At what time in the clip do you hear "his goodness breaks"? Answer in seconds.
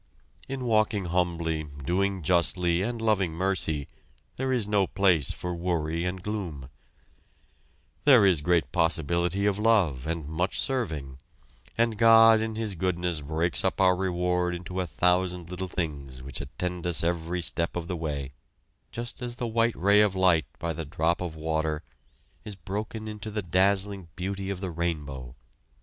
12.55-13.63